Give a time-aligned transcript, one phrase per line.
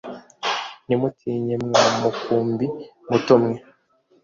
[0.85, 2.65] ntimutinye mwa mukumbi
[3.09, 3.57] muto mwe